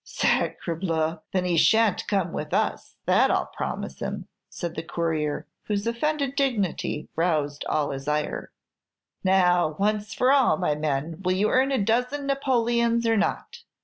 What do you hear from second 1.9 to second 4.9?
come with us; that I'll promise him," said the